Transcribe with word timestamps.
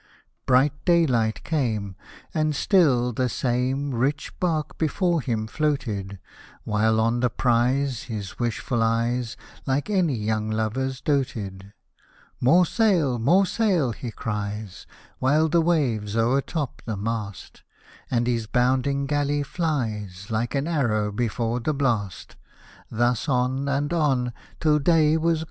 Bright 0.47 0.73
daylight 0.83 1.43
came, 1.43 1.95
And 2.33 2.55
still 2.55 3.13
the 3.13 3.29
same 3.29 3.93
Rich 3.93 4.39
bark 4.39 4.79
before 4.79 5.21
him 5.21 5.45
floated; 5.45 6.17
While 6.63 6.99
on 6.99 7.19
the 7.19 7.29
prize 7.29 8.05
His 8.05 8.39
wishful 8.39 8.81
eyes 8.81 9.37
Like 9.67 9.91
any 9.91 10.15
young 10.15 10.49
lover's 10.49 11.01
doated:" 11.01 11.71
More 12.41 12.65
sail 12.65 13.17
I 13.17 13.17
more 13.19 13.45
sail!" 13.45 13.91
he 13.91 14.09
cries. 14.09 14.87
While 15.19 15.49
the 15.49 15.61
waves 15.61 16.15
o'ertop 16.17 16.81
the 16.85 16.97
mast; 16.97 17.61
Hosted 17.61 17.61
by 17.61 17.61
Google 17.61 17.69
io6 17.69 17.73
POEMS 17.77 17.77
RELATING 17.77 17.77
TO 17.77 17.91
AMERICA 17.93 18.17
And 18.17 18.27
his 18.27 18.47
bounding 18.47 19.05
galley 19.05 19.43
flies, 19.43 20.31
Like 20.31 20.55
an 20.55 20.67
arrow 20.67 21.11
before 21.11 21.59
the 21.59 21.75
blast. 21.75 22.37
Thus 22.89 23.29
on, 23.29 23.69
and 23.69 23.93
on, 23.93 24.33
Till 24.59 24.79
day 24.79 25.15
was. 25.17 25.39